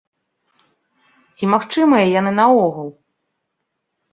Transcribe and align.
І 1.27 1.37
ці 1.39 1.45
магчымыя 1.53 2.03
яны 2.19 2.31
наогул? 2.41 2.89